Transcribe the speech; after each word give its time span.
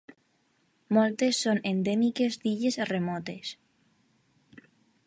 Moltes 0.97 1.41
són 1.47 1.61
endèmiques 1.73 2.39
d'illes 2.45 2.81
remotes. 2.93 3.55